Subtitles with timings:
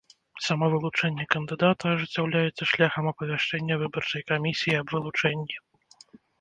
[0.45, 5.55] Самавылучэнне кандыдата ажыццяўляецца шляхам апавяшчэння выбарчай камісіі аб вылучэнні.